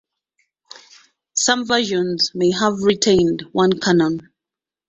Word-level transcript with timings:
Some 1.35 1.67
versions 1.67 2.31
may 2.33 2.49
have 2.49 2.79
retained 2.81 3.43
one 3.51 3.79
cannon. 3.79 4.31